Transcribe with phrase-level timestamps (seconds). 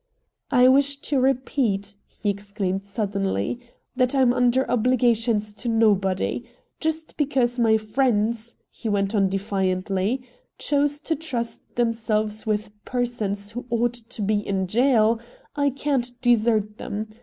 [0.49, 3.59] "I wish to repeat," he exclaimed suddenly,
[3.95, 6.43] "that I'm under obligations to nobody.
[6.79, 10.23] Just because my friends," he went on defiantly,
[10.57, 15.19] "choose to trust themselves with persons who ought to be in jail,
[15.55, 17.07] I can't desert them.